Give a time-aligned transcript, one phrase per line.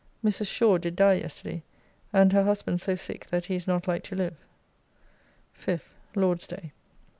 [0.25, 0.47] Mrs.
[0.47, 1.61] Shaw did die yesterday
[2.11, 4.35] and her husband so sick that he is not like to live.
[5.55, 5.89] 5th.
[6.15, 6.71] Lord's day.